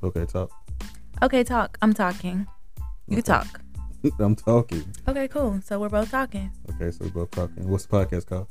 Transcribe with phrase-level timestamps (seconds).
[0.00, 0.52] Okay, talk.
[1.22, 1.76] Okay, talk.
[1.82, 2.46] I'm talking.
[3.08, 3.60] You can talk.
[4.20, 4.84] I'm talking.
[5.08, 5.60] Okay, cool.
[5.64, 6.52] So we're both talking.
[6.70, 7.68] Okay, so we're both talking.
[7.68, 8.46] What's the podcast called?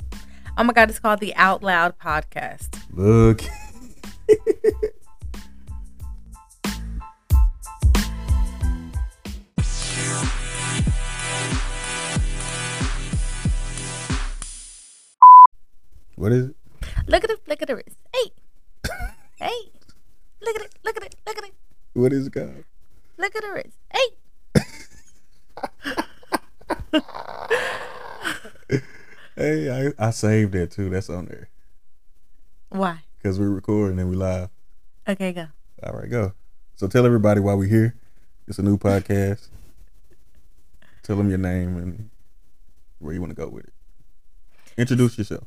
[0.58, 2.84] Oh my God, it's called the Out Loud Podcast.
[2.92, 3.44] Look.
[16.16, 16.56] what is it?
[17.08, 17.40] Look at it.
[17.48, 17.96] Look at the wrist.
[18.14, 18.32] Hey.
[19.40, 19.72] hey.
[20.42, 20.74] Look at it.
[20.84, 21.16] Look at it.
[21.26, 21.54] Look at it.
[21.98, 22.64] What is it called?
[23.18, 23.76] Look at the wrist.
[23.92, 24.08] Hey.
[29.36, 30.90] Hey, I, I saved that too.
[30.90, 31.50] That's on there.
[32.70, 33.04] Why?
[33.18, 34.50] Because we're recording and we live.
[35.08, 35.46] Okay, go.
[35.84, 36.34] All right, go.
[36.76, 37.94] So tell everybody why we're here.
[38.48, 39.50] It's a new podcast.
[41.04, 42.10] tell them your name and
[42.98, 43.74] where you want to go with it.
[44.76, 45.46] Introduce yourself.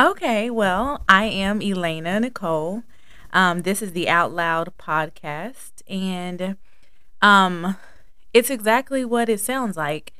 [0.00, 2.84] Okay, well, I am Elena Nicole.
[3.32, 6.56] Um, this is the Out Loud podcast, and
[7.22, 7.76] um,
[8.32, 10.12] it's exactly what it sounds like.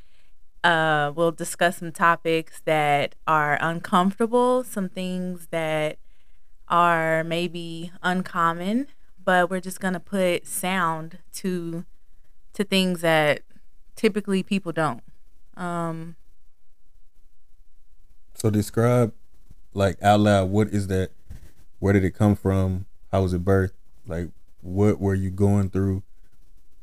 [0.63, 5.97] Uh, we'll discuss some topics that are uncomfortable, some things that
[6.67, 8.87] are maybe uncommon,
[9.23, 11.85] but we're just gonna put sound to
[12.53, 13.41] to things that
[13.95, 15.03] typically people don't.
[15.57, 16.15] Um,
[18.33, 19.13] So describe,
[19.73, 21.11] like out loud, what is that?
[21.79, 22.85] Where did it come from?
[23.11, 23.73] How was it birthed?
[24.07, 24.29] Like,
[24.65, 26.01] what were you going through,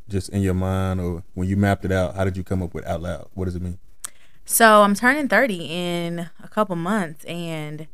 [0.08, 2.14] just in your mind, or when you mapped it out?
[2.14, 3.28] How did you come up with out loud?
[3.34, 3.78] What does it mean?
[4.44, 7.88] So I'm turning 30 in a couple months, and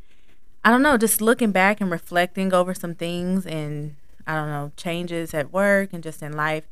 [0.63, 3.95] I don't know, just looking back and reflecting over some things and
[4.27, 6.67] I don't know, changes at work and just in life,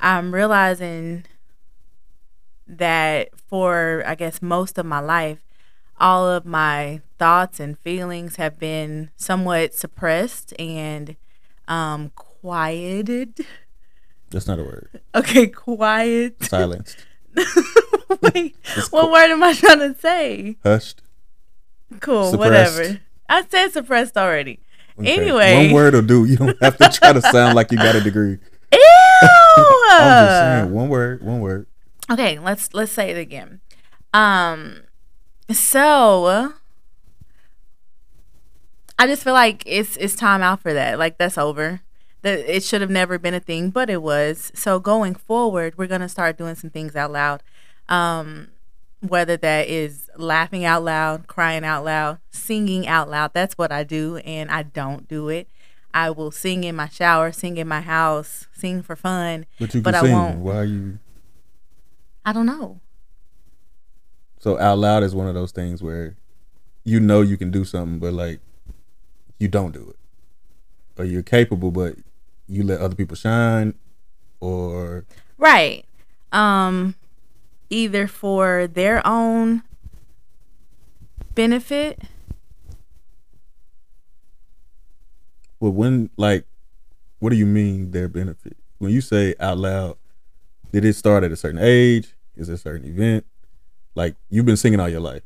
[0.00, 1.24] I'm realizing
[2.66, 5.38] that for, I guess, most of my life,
[5.98, 11.16] all of my thoughts and feelings have been somewhat suppressed and
[11.68, 12.10] um,
[12.40, 13.44] quieted.
[14.30, 15.00] That's not a word.
[15.14, 16.42] Okay, quiet.
[16.44, 16.96] Silenced,
[17.36, 18.56] Wait,
[18.90, 19.12] what cool.
[19.12, 20.56] word am I trying to say?
[20.64, 21.02] hushed.
[22.00, 22.76] Cool, Suppressed.
[22.78, 23.00] whatever.
[23.28, 24.60] I said suppressed already.
[24.98, 25.16] Okay.
[25.16, 25.66] Anyway.
[25.66, 26.24] one word will do.
[26.24, 28.38] You don't have to try to sound like you got a degree.
[28.72, 28.78] Ew.
[29.90, 31.66] I'm just saying, one word, one word.
[32.10, 33.60] Okay, let's let's say it again.
[34.14, 34.82] Um,
[35.50, 36.52] so
[38.98, 40.98] I just feel like it's it's time out for that.
[40.98, 41.80] Like that's over.
[42.22, 44.52] That it should have never been a thing, but it was.
[44.54, 47.42] So going forward, we're gonna start doing some things out loud.
[47.88, 48.48] Um,
[49.00, 53.32] whether that is laughing out loud, crying out loud, singing out loud.
[53.32, 55.48] That's what I do, and I don't do it.
[55.94, 59.46] I will sing in my shower, sing in my house, sing for fun.
[59.58, 60.12] But you can But I sing.
[60.12, 60.38] won't.
[60.40, 60.98] Why are you?
[62.24, 62.80] I don't know.
[64.38, 66.16] So out loud is one of those things where
[66.84, 68.40] you know you can do something, but like
[69.38, 71.96] you don't do it, or you're capable, but
[72.50, 73.74] you let other people shine,
[74.40, 75.04] or
[75.38, 75.84] Right.
[76.32, 76.94] Um
[77.70, 79.62] either for their own
[81.34, 82.02] benefit.
[85.60, 86.44] well, when like,
[87.18, 88.56] what do you mean their benefit?
[88.78, 89.96] When you say out loud,
[90.72, 92.14] did it start at a certain age?
[92.36, 93.26] Is it a certain event?
[93.94, 95.22] Like you've been singing all your life,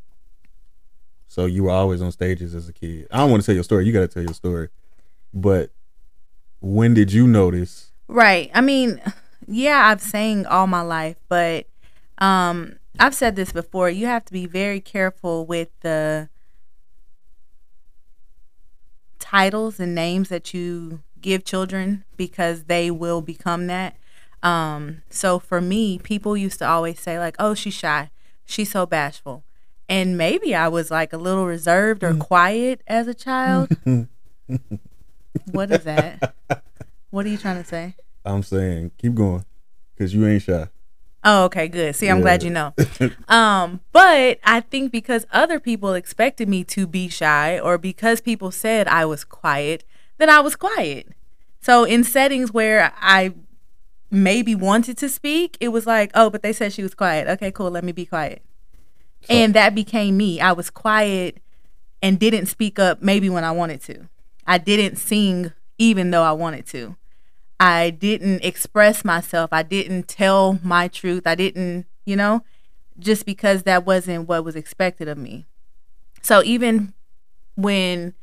[1.28, 3.06] so you were always on stages as a kid.
[3.10, 3.86] I don't want to tell your story.
[3.86, 4.68] You got to tell your story,
[5.32, 5.70] but
[6.64, 7.92] when did you notice?
[8.08, 8.50] Right.
[8.54, 9.00] I mean,
[9.46, 11.66] yeah, I've sang all my life, but
[12.18, 16.28] um I've said this before, you have to be very careful with the
[19.18, 23.96] titles and names that you give children because they will become that.
[24.42, 28.10] Um so for me, people used to always say like, "Oh, she's shy.
[28.44, 29.44] She's so bashful."
[29.86, 33.68] And maybe I was like a little reserved or quiet as a child.
[35.52, 36.34] what is that?
[37.10, 37.94] What are you trying to say?
[38.24, 39.44] I'm saying keep going,
[39.98, 40.68] cause you ain't shy.
[41.26, 41.94] Oh, okay, good.
[41.96, 42.74] See, I'm glad you know.
[43.28, 48.50] Um, but I think because other people expected me to be shy or because people
[48.50, 49.84] said I was quiet,
[50.18, 51.08] then I was quiet.
[51.60, 53.32] So in settings where I
[54.10, 57.26] maybe wanted to speak, it was like, oh, but they said she was quiet.
[57.26, 58.42] Okay, cool, let me be quiet.
[59.30, 60.40] and that became me.
[60.40, 61.38] I was quiet
[62.02, 64.08] and didn't speak up maybe when I wanted to.
[64.46, 66.96] I didn't sing even though I wanted to.
[67.58, 69.50] I didn't express myself.
[69.52, 71.26] I didn't tell my truth.
[71.26, 72.42] I didn't, you know,
[72.98, 75.46] just because that wasn't what was expected of me.
[76.22, 76.94] So even
[77.54, 78.14] when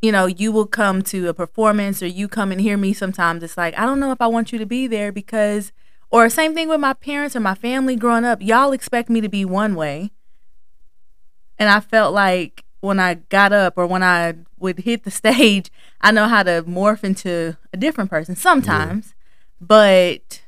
[0.00, 3.42] you know, you will come to a performance or you come and hear me sometimes
[3.42, 5.72] it's like, I don't know if I want you to be there because
[6.10, 9.28] or same thing with my parents or my family growing up, y'all expect me to
[9.28, 10.12] be one way.
[11.58, 15.70] And I felt like when I got up or when I would hit the stage,
[16.00, 19.14] I know how to morph into a different person sometimes.
[19.60, 20.42] But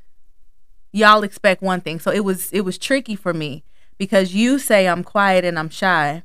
[0.92, 1.98] y'all expect one thing.
[1.98, 3.64] So it was it was tricky for me
[3.98, 6.22] because you say I'm quiet and I'm shy.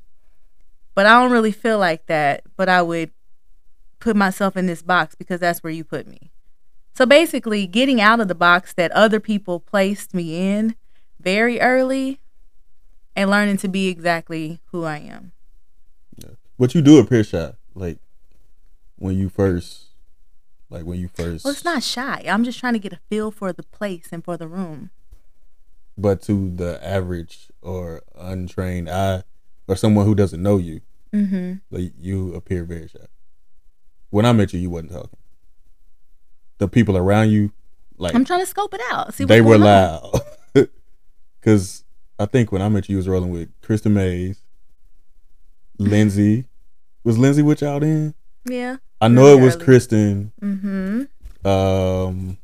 [0.93, 3.11] But I don't really feel like that, but I would
[3.99, 6.31] put myself in this box because that's where you put me.
[6.93, 10.75] So basically, getting out of the box that other people placed me in
[11.19, 12.21] very early
[13.15, 15.33] and learning to be exactly who I am.
[16.57, 17.99] But you do appear shy, like
[18.97, 19.87] when you first,
[20.69, 21.43] like when you first.
[21.43, 22.23] Well, it's not shy.
[22.27, 24.89] I'm just trying to get a feel for the place and for the room.
[25.97, 29.23] But to the average or untrained eye,
[29.67, 30.81] or someone who doesn't know you,
[31.13, 31.53] Mm-hmm.
[31.71, 33.05] like you appear very shy.
[34.09, 35.17] When I met you, you wasn't talking.
[36.57, 37.51] The people around you,
[37.97, 39.13] like I'm trying to scope it out.
[39.13, 40.11] See they were loud.
[41.39, 41.83] Because
[42.17, 44.39] I think when I met you, you was rolling with Krista Mays,
[45.77, 46.45] Lindsay.
[47.03, 48.13] Was Lindsay with y'all then?
[48.45, 48.77] Yeah.
[49.01, 49.65] I know Really it was early.
[49.65, 50.31] Kristen.
[50.41, 51.47] Mm-hmm.
[51.47, 52.37] Um,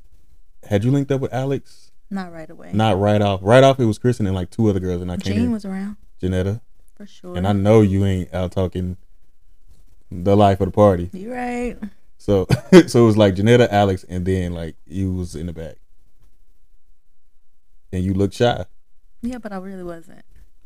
[0.64, 1.92] had you linked up with Alex?
[2.10, 2.72] Not right away.
[2.74, 3.40] Not right off.
[3.42, 5.36] Right off, it was Kristen and like two other girls, and I can't.
[5.36, 6.62] Jean was around Janetta,
[6.96, 7.38] for sure.
[7.38, 8.98] and I know you ain't out talking
[10.12, 11.10] the life of the party.
[11.14, 11.78] you right.
[12.18, 12.46] So,
[12.88, 15.78] so it was like Janetta, Alex, and then like you was in the back,
[17.94, 18.66] and you looked shy.
[19.22, 20.26] Yeah, but I really wasn't.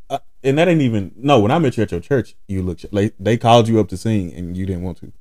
[0.09, 1.39] Uh, and that ain't even no.
[1.39, 3.97] When I met you at your church, you looked like they called you up to
[3.97, 5.11] sing, and you didn't want to.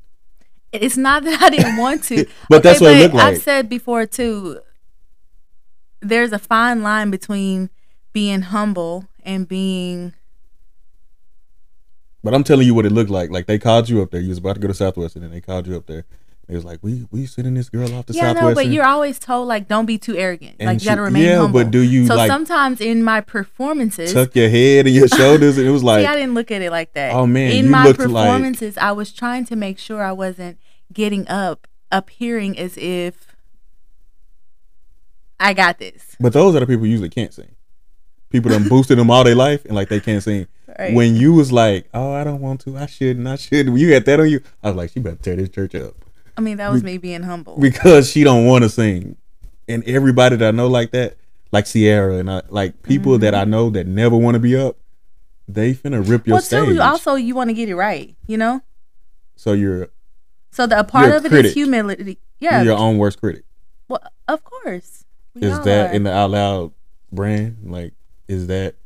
[0.72, 2.26] It's not that I didn't want to.
[2.48, 3.34] But that's what it looked like.
[3.34, 4.60] I've said before too.
[6.00, 7.70] There's a fine line between
[8.12, 10.12] being humble and being
[12.22, 13.30] But I'm telling you what it looked like.
[13.30, 14.20] Like they called you up there.
[14.20, 16.04] You was about to go to Southwestern, and they called you up there.
[16.46, 19.18] It was like, we we sending this girl off to yeah, no, but you're always
[19.18, 20.56] told like don't be too arrogant.
[20.60, 21.60] And like she- you got to remain yeah, humble.
[21.64, 25.56] but do you, So like, sometimes in my performances, tuck your head and your shoulders,
[25.56, 27.14] and it was like, See, I didn't look at it like that.
[27.14, 30.58] Oh, man, In my looked like- performances, I was trying to make sure I wasn't
[30.92, 33.26] getting up, appearing as if
[35.40, 36.16] I got this.
[36.20, 37.54] but those are the people who usually can't sing.
[38.30, 40.46] People done boosted them all their life, and like they can't sing.
[40.78, 40.92] Right.
[40.94, 43.70] When you was like, oh, I don't want to, I shouldn't, I shouldn't.
[43.70, 45.94] When you had that on you, I was like, she better tear this church up
[46.36, 47.56] I mean, that was me being humble.
[47.58, 49.16] because she don't want to sing.
[49.68, 51.16] And everybody that I know like that,
[51.52, 53.50] like Sierra and I, like people that I mm-hmm.
[53.50, 54.76] know that never want to be up,
[55.46, 56.68] they finna rip your well, stage.
[56.68, 58.62] too, also you want to get it right, you know.
[59.36, 59.88] so you're
[60.50, 62.18] So the a part a of it is humility.
[62.40, 63.44] Yeah, you're your own worst critic.
[63.88, 65.04] well, of course.
[65.36, 65.94] Is all that are.
[65.94, 66.72] in the out loud
[67.12, 67.58] brand?
[67.64, 67.92] Like,
[68.28, 68.76] is that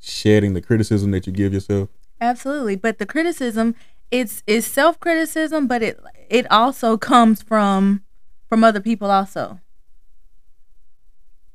[0.00, 1.88] shedding the criticism that you give yourself?
[2.20, 3.74] Absolutely, but the criticism
[4.10, 5.98] it's it's self criticism, but it
[6.28, 8.02] it also comes from
[8.48, 9.60] from other people also.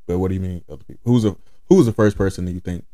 [0.07, 1.01] But what do you mean other people?
[1.06, 1.36] Who's a
[1.69, 2.86] who was the first person that you think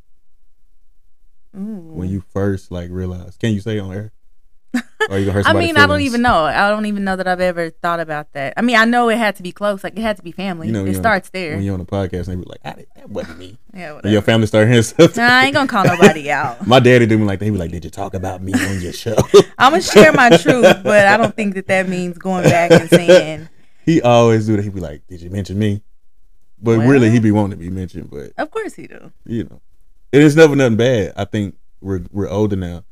[1.56, 1.60] Ooh.
[1.94, 3.40] when you first like realized?
[3.40, 4.12] Can you say on air?
[5.10, 6.44] Or you gonna hurt I mean, I don't even know.
[6.44, 8.54] I don't even know that I've ever thought about that.
[8.58, 9.84] I mean, I know it had to be close.
[9.84, 10.68] Like it had to be family.
[10.68, 11.56] You know, it starts there.
[11.56, 13.58] When you're on the podcast and they be like, "Ah, that wasn't me.
[13.74, 15.16] yeah, And your family start hearing stuff.
[15.16, 16.68] Nah, I ain't gonna call nobody out.
[16.68, 17.46] My daddy did me like that.
[17.46, 19.16] He be like, "Did you talk about me on your show?"
[19.58, 22.90] I'm gonna share my truth, but I don't think that that means going back and
[22.90, 23.50] saying,
[23.86, 24.64] he always do that.
[24.64, 25.82] He be like, "Did you mention me?"
[26.62, 28.10] But Well- really, he be wanting to be mentioned.
[28.10, 29.62] But "Of course he do." you know,
[30.12, 31.14] it is never nothing bad.
[31.16, 32.84] I think we're we're older now,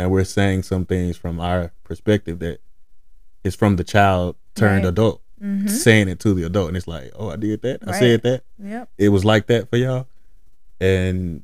[0.00, 2.60] and we're saying some things from our perspective that
[3.44, 4.88] is from the child turned Right.
[4.90, 7.80] adult, hmm saying it to the adult, and it's like, "Oh, I did that.
[7.86, 8.42] I said that.
[8.62, 8.88] Yep.
[8.98, 10.06] It was like that for y'all,"
[10.80, 11.42] and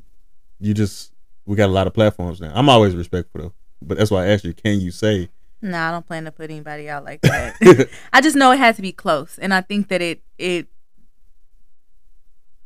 [0.61, 1.13] you just
[1.47, 2.53] we got a lot of platforms now.
[2.55, 5.29] I'm always respectful though, but that's why I asked you, can you say?
[5.63, 7.89] No, I don't plan to put anybody out like that.
[8.13, 10.67] I just know it has to be close, and I think that it it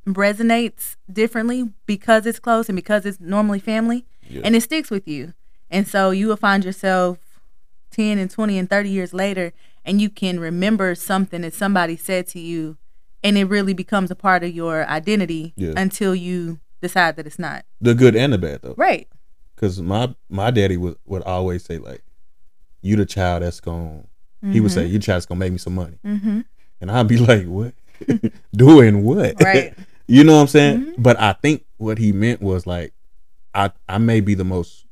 [0.06, 4.42] resonates differently because it's close and because it's normally family, Yeah.
[4.44, 5.34] and it sticks with you.
[5.70, 7.18] And so you will find yourself
[7.90, 9.52] ten and twenty and thirty years later,
[9.84, 12.76] and you can remember something that somebody said to you,
[13.22, 15.72] and it really becomes a part of your identity Yeah.
[15.76, 17.64] until you decide that it's not.
[17.80, 18.74] the good and the bad though.
[18.76, 19.08] Right.
[19.54, 22.02] Because my my daddy would would always say like,
[22.82, 24.06] "You the child that's going."
[24.42, 26.40] To, he would say, "You child's gonna make me some money," Mm-hmm.
[26.80, 27.74] and I'd be like, "What?
[28.56, 29.74] Doing what?" Right.
[30.08, 30.80] you know what I'm saying?
[30.86, 30.94] Mhm.
[30.98, 32.92] But I think what he meant was like,
[33.54, 34.86] I I may be the most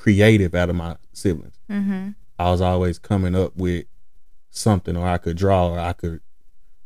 [0.00, 1.58] creative out of my siblings.
[1.70, 2.10] Mm-hmm.
[2.38, 3.84] I was always coming up with
[4.50, 6.20] something, or I could draw, or I could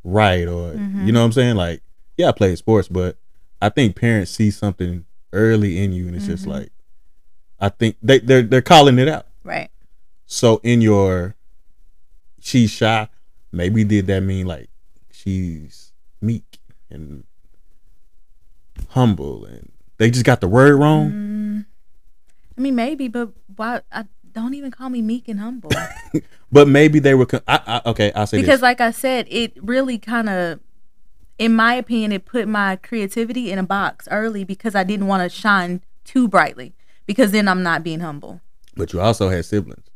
[0.03, 1.07] write, or Mhm.
[1.07, 1.55] you know what I'm saying?
[1.55, 1.81] Like,
[2.17, 3.17] yeah, I played sports, but
[3.63, 6.49] I think parents see something early in you, and it's just Mhm.
[6.49, 6.73] like,
[7.61, 9.29] I think they they're they're calling it out.
[9.45, 9.71] Right.
[10.27, 11.37] So in your,
[12.41, 13.09] she's shy.
[13.53, 14.71] Maybe did that mean like
[15.13, 16.59] she's meek
[16.91, 17.23] and
[18.91, 21.13] humble, and they just got the word wrong?
[22.57, 23.83] I mean, maybe, but why?
[23.91, 25.71] I, don't even call me meek and humble.
[26.53, 27.27] but maybe they were.
[27.27, 28.63] Con- I, I, okay, I'll say because, this.
[28.63, 30.61] like I said, it really kind of,
[31.39, 35.23] in my opinion, it put my creativity in a box early because I didn't want
[35.23, 36.75] to shine too brightly
[37.07, 38.41] because then I'm not being humble.
[38.77, 39.87] But you also had siblings,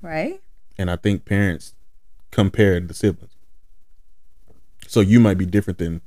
[0.00, 0.40] right?
[0.78, 1.74] And I think parents
[2.30, 3.34] compared the siblings,
[4.86, 6.00] so you might be different than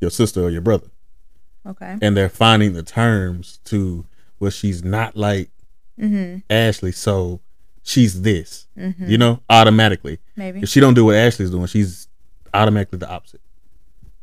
[0.00, 0.88] your sister or your brother.
[1.64, 1.96] Okay.
[2.02, 4.04] And they're finding the terms to
[4.42, 5.50] well, she's not like
[5.96, 6.38] mm-hmm.
[6.50, 7.40] Ashley, so
[7.84, 8.66] she's this.
[8.76, 9.08] Mm-hmm.
[9.08, 10.18] You know, automatically.
[10.34, 12.08] Maybe if she don't do what Ashley's doing, she's
[12.52, 13.40] automatically the opposite.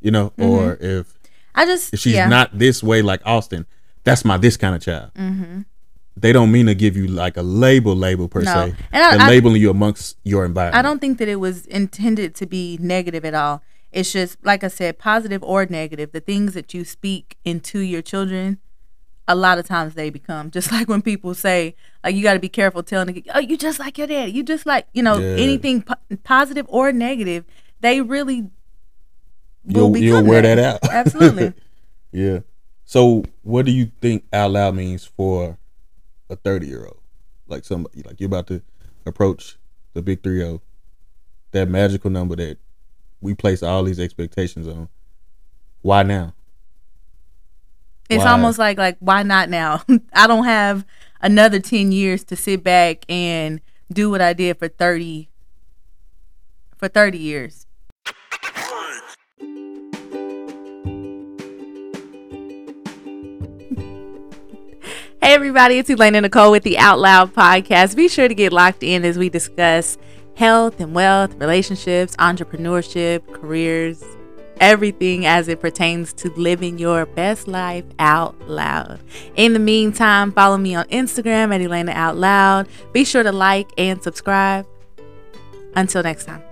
[0.02, 0.44] You know, mm-hmm.
[0.44, 1.18] or if
[1.56, 2.28] I just if she's yeah.
[2.28, 3.66] not this way like Austin,
[4.04, 5.14] that's my this kind of child.
[5.14, 5.62] Mm-hmm.
[6.18, 8.52] They don't mean to give you like a label, label per no.
[8.52, 8.76] se.
[8.92, 10.76] And I, I, labeling you amongst your environment.
[10.78, 13.62] I don't think that it was intended to be negative at all.
[13.94, 16.12] It's just like I said, positive or negative.
[16.12, 18.60] The things that you speak into your children
[19.30, 20.52] a lot of times they become.
[20.60, 23.58] Just like when people say like you got to be careful telling the, oh you
[23.58, 25.42] just like your dad you just like you know yeah.
[25.42, 27.44] anything po- positive or negative
[27.82, 28.50] they really
[29.66, 30.92] will you'll, you'll wear that, that out.
[30.92, 31.54] Absolutely.
[32.12, 32.40] Yeah.
[32.86, 35.60] So what do you think out loud means for
[36.28, 36.98] a 30 year old
[37.48, 38.64] like somebody like you're about to
[39.06, 39.60] approach
[39.94, 40.60] the big 3
[41.52, 42.58] that magical number that
[43.22, 44.90] we place all these expectations on
[45.84, 46.34] why now
[48.10, 48.32] it's why?
[48.32, 49.84] almost like like why not now?
[50.14, 50.86] I don't have
[51.22, 53.62] another 10 years to sit back and
[53.92, 55.30] do what I did for 30
[56.78, 57.66] for 30 years.
[65.22, 67.96] Hey everybody, it's Elaine Nicole with the Out Loud podcast.
[67.96, 69.96] Be sure to get locked in as we discuss
[70.36, 74.02] health and wealth, relationships, entrepreneurship, careers,
[74.60, 79.00] everything as it pertains to living your best life out loud.
[79.36, 82.68] In the meantime, follow me on Instagram at Elena Out Loud.
[82.94, 84.66] Be sure to like and subscribe.
[85.76, 86.49] Until next time.